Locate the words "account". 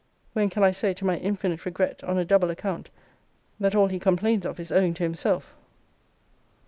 2.49-2.89